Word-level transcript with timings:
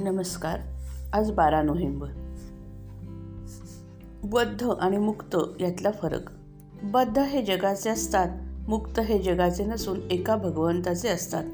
नमस्कार. 0.00 0.60
आज 1.12 1.30
बारा 1.30 1.62
नोव्हेंबर. 1.62 2.06
बद्ध 4.24 4.68
आणि 4.80 4.96
मुक्त 4.96 5.36
यातला 5.60 5.90
फरक. 5.90 6.30
बद्ध 6.82 7.18
हे 7.18 7.42
जगाचे 7.42 7.90
असतात 7.90 8.28
मुक्त 8.68 9.00
हे 9.00 9.22
जगाचे 9.22 9.64
नसून 9.64 10.00
एका 10.10 10.36
भगवंताचे 10.36 11.08
असतात. 11.08 11.44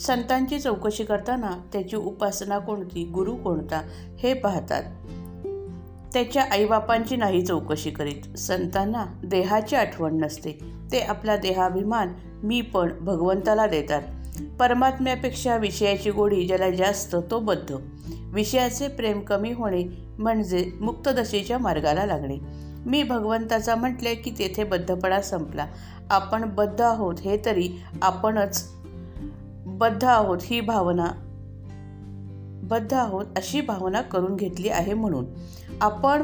संतांची 0.00 0.60
चौकशी 0.60 1.04
करताना 1.04 1.50
त्याची 1.72 1.96
उपासना 1.96 2.58
कोणती 2.58 3.04
गुरु 3.04 3.36
कोणता 3.36 3.88
हे 4.18 4.34
पाहतात. 4.34 4.82
त्याच्या 6.12 6.44
आईबापांची 6.50 7.16
नाही 7.16 7.46
चौकशी 7.46 7.90
करीत. 7.90 8.38
संतांना 8.38 9.04
देहाची 9.24 9.76
आठवण 9.76 10.16
नसते. 10.16 10.58
ते 10.92 10.98
आपला 10.98 11.36
देहाभिमान 11.36 12.08
मी 12.42 12.60
पण 12.60 13.04
भगवंताला 13.04 13.66
देतात. 13.66 14.02
परमात्म्यापेक्षा 14.58 15.56
विषयाची 15.56 16.10
गोडी 16.10 16.46
ज्याला 16.46 16.70
जास्त 16.70 17.16
तो 17.30 17.40
बद्ध. 17.40 17.76
विषयाचे 18.32 18.88
प्रेम 18.88 19.20
कमी 19.20 19.52
होणे 19.52 19.84
म्हणजे 20.18 20.70
मुक्तदशेच्या 20.80 21.58
मार्गाला 21.58 22.06
लागणे. 22.06 22.38
मी 22.86 23.02
भगवंताचा 23.02 23.74
म्हटले 23.74 24.14
की 24.14 24.30
तेथे 24.30 24.64
बद्धपणा 24.64 25.22
संपला. 25.22 25.66
आपण 26.10 26.54
बद्ध 26.54 26.80
आहोत 26.80 27.14
हे 27.18 27.36
तरी 27.44 27.70
आपणच 28.02 28.70
बद्ध 29.66 30.04
आहोत 30.04 30.38
ही 30.42 30.60
भावना 30.60 31.06
बद्ध 32.64 32.94
आहोत 32.94 33.26
अशी 33.36 33.60
भावना 33.60 34.00
करून 34.00 34.36
घेतली 34.36 34.68
आहे 34.68 34.94
म्हणून. 34.94 35.24
आपण 35.80 36.22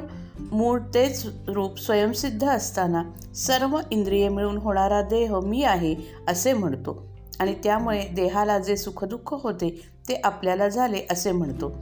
मूळ 0.52 0.78
तेच 0.78 1.26
रूप 1.48 1.78
स्वयंसिद्ध 1.78 2.48
असताना 2.48 3.02
सर्व 3.34 3.80
इंद्रिय 3.90 4.28
मिळून 4.28 4.56
होणारा 4.56 5.02
देह 5.02 5.38
मी 5.38 5.62
आहे 5.62 5.94
असे 6.28 6.52
म्हणतो. 6.52 7.17
आणि 7.40 7.54
त्यामुळे 7.54 8.04
देहाला 8.04 8.58
जे 8.58 8.76
सुखदुःख 8.76 9.34
होते 9.34 9.88
ते 10.08 10.20
आपल्याला 10.24 10.68
झाले 10.68 11.00
असे 11.10 11.32
म्हणतो. 11.32 11.72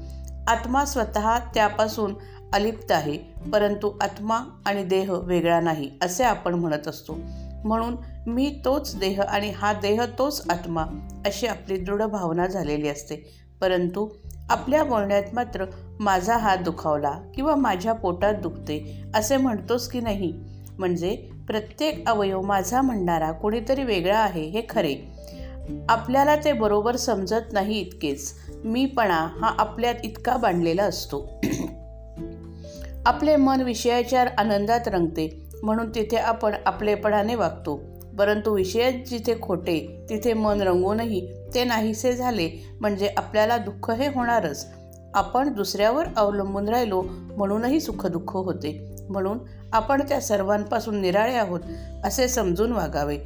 आत्मा 0.48 0.84
स्वतः 0.84 1.38
त्यापासून 1.38 2.14
अलिप्त 2.52 2.92
आहे 2.92 3.18
परंतु 3.52 3.92
आत्मा 4.00 4.40
आणि 4.66 4.84
देह 4.84 5.12
वेगळा 5.12 5.60
नाही 5.60 5.90
असे 6.02 6.24
आपण 6.24 6.54
म्हणत 6.54 6.88
असतो. 6.88 7.18
म्हणून 7.64 7.96
मी 8.26 8.60
तोच 8.64 8.98
देह 8.98 9.22
आणि 9.22 9.50
हा 9.50 9.72
देह 9.72 10.04
तोच 10.18 10.42
आत्मा 10.50 10.84
अशी 11.26 11.46
आपली 11.46 11.76
दृढ 11.76 12.02
भावना 12.02 12.46
झालेली 12.46 12.88
असते. 12.88 13.46
परंतु 13.60 14.08
आपल्या 14.50 14.84
बोलण्यात 14.84 15.22
मात्र 15.32 15.64
माझा 16.00 16.36
हात 16.36 16.58
दुखावला 16.58 17.18
किंवा 17.34 17.54
माझ्या 17.56 17.92
पोटात 17.92 18.34
दुखते 18.34 19.04
असे 19.14 19.36
म्हणतोस 19.36 19.88
की 19.88 20.00
नाही? 20.00 20.32
म्हणजे 20.78 21.28
प्रत्येक 21.46 22.08
अवयव 22.08 22.40
माझा 22.42 22.82
म्हणणारा 22.82 23.32
कोणीतरी 23.32 23.84
वेगळा 23.84 24.18
आहे 24.18 24.42
हे 24.42 24.62
खरे. 24.70 24.94
आपल्याला 25.88 26.36
ते 26.36 26.52
बरोबर 26.52 26.96
समजत 26.96 27.52
नाही 27.52 27.80
इतकेच. 27.80 28.32
मीपणा 28.64 29.28
हा 29.40 29.54
आपल्यात 29.58 29.94
इतका 30.04 30.36
बांधलेला 30.36 30.84
असतो. 30.84 31.40
आपले 33.06 33.36
मन 33.36 33.62
विषयाच्या 33.62 34.24
आनंदात 34.38 34.88
रंगते 34.88 35.46
म्हणून 35.62 35.90
तिथे 35.90 36.16
आपण 36.16 36.54
आपलेपणाने 36.66 37.34
वागतो. 37.34 37.80
परंतु 38.18 38.54
विषय 38.54 38.92
जिथे 38.92 39.40
खोटे 39.42 40.06
तिथे 40.10 40.32
मन 40.32 40.60
रंगूनही 40.60 41.28
ते 41.54 41.64
नाहीसे 41.64 42.12
झाले 42.12 42.50
म्हणजे 42.80 43.08
आपल्याला 43.16 43.56
दुःख 43.56 43.90
हे 43.90 44.06
होणारच. 44.06 44.66
आपण 45.14 45.52
दुसऱ्यावर 45.52 46.04
अवलंबून 46.16 46.68
राहिलो 46.68 47.02
म्हणूनही 47.36 47.80
सुखदुःख 47.80 48.32
होते. 48.32 48.96
म्हणून 49.08 49.38
आपण 49.72 50.02
त्या 50.08 50.20
सर्वांपासून 50.20 51.00
निराळे 51.00 51.34
आहोत 51.34 51.60
असे 52.04 52.28
समजून 52.28 52.72
वागावे. 52.72 53.18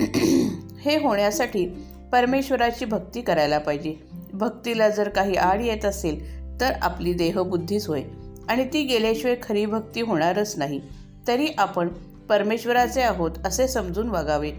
हे 0.86 0.96
होण्यासाठी 0.96 1.66
परमेश्वराची 2.12 2.84
भक्ती 2.84 3.22
करायला 3.22 3.58
पाहिजे. 3.58 3.94
भक्तीला 4.32 4.88
जर 4.88 5.08
काही 5.08 5.34
आड 5.34 5.60
येत 5.60 5.84
असेल 5.84 6.20
तर 6.60 6.72
आपली 6.82 7.12
देहबुद्धीच 7.12 7.86
होय. 7.86 8.02
आणि 8.48 8.64
ती 8.72 8.84
गेल्याशिवाय 8.84 9.36
खरी 9.42 9.66
भक्ती 9.66 10.00
होणारच 10.00 10.54
नाही. 10.58 10.80
तरी 11.28 11.46
आपण 11.58 11.88
परमेश्वराचे 12.28 13.02
आहोत 13.02 13.30
असे 13.44 13.68
समजून 13.68 14.08
वागावे. 14.08 14.50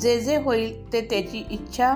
जे 0.00 0.20
जे 0.20 0.36
होईल 0.36 0.92
ते 0.92 1.00
त्याची 1.00 1.44
इच्छा 1.50 1.94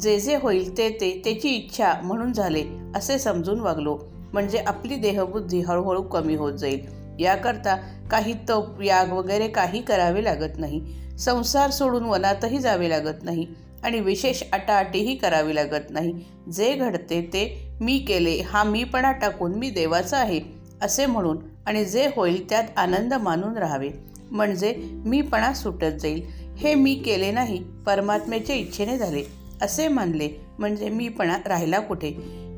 जे 0.00 0.20
जे 0.20 0.36
होईल 0.36 0.78
ते 0.78 0.88
ते 0.88 1.20
त्याची 1.24 1.48
इच्छा 1.48 1.94
म्हणून 2.02 2.32
झाले 2.32 2.64
असे 2.94 3.18
समजून 3.18 3.60
वागलो. 3.60 3.98
म्हणजे 4.32 4.58
आपली 4.58 4.96
देहबुद्धी 4.96 5.60
हळूहळू 5.60 6.02
कमी 6.02 6.34
होत 6.34 6.52
जाईल. 6.52 7.05
याकरता 7.20 7.76
काही 8.10 8.34
तप 8.48 8.82
याग 8.82 9.12
वगैरे 9.12 9.48
काही 9.48 9.82
करावे 9.82 10.24
लागत 10.24 10.58
नाही. 10.58 10.86
संसार 11.18 11.70
सोडून 11.70 12.04
वनातही 12.04 12.58
जावे 12.58 12.88
लागत 12.88 13.22
नाही 13.22 13.46
आणि 13.82 14.00
विशेष 14.00 14.42
अटाअटीही 14.52 15.16
करावी 15.16 15.54
लागत 15.54 15.90
नाही. 15.90 16.12
जे 16.52 16.74
घडते 16.74 17.20
ते 17.20 17.68
मी 17.80 17.98
केले 17.98 18.40
हा 18.40 18.64
मीपणा 18.64 19.12
टाकून 19.12 19.54
मी 19.54 19.70
देवाचा 19.70 20.18
आहे 20.18 20.40
असे 20.82 21.06
म्हणून 21.06 21.38
आणि 21.66 21.84
जे 21.84 22.08
होईल 22.16 22.48
त्यात 22.48 22.64
आनंद 22.76 23.14
मानून 23.14 23.56
राहावे. 23.58 23.90
म्हणजे 24.30 24.74
मीपणा 24.92 25.52
सुटत 25.52 25.98
जाईल. 26.00 26.46
हे 26.58 26.74
मी 26.74 26.94
केले 26.94 27.30
नाही 27.30 27.64
परमात्म्याच्या 27.86 28.56
इच्छेने 28.56 28.98
झाले 28.98 29.22
असे 29.62 29.88
मानले. 29.88 30.28
म्हणजे 30.58 30.88
मीपणा 30.88 31.36
राहिला 31.46 31.78
कुठे? 31.78 32.10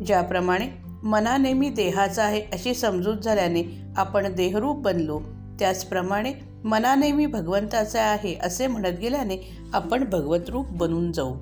ज्याप्रमाणे 0.06 0.69
मनाने 1.03 1.53
मी 1.53 1.70
देहाचा 1.70 2.25
आहे 2.25 2.41
अशी 2.41 2.75
समजूत 2.75 3.16
झाल्याने 3.16 3.81
आपण 3.97 4.34
देहरूप 4.34 4.76
बनलो. 4.76 5.20
त्याचप्रमाणे 5.59 6.32
मनाने 6.64 7.12
मी 7.12 7.26
भगवंताचा 7.26 8.03
आहे 8.03 8.34
असे 8.42 8.66
म्हणत 8.66 8.98
गेल्याने 9.00 9.58
आपण 9.75 10.10
भगवतरूप 10.10 10.69
बनून 10.69 11.12
जाऊ. 11.12 11.34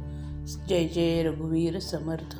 जय 0.68 0.84
जय 0.84 1.22
रघुवीर 1.22 1.78
समर्थ. 1.78 2.36